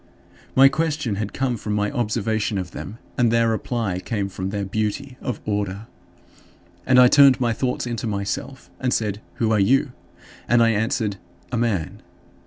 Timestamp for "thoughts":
7.53-7.85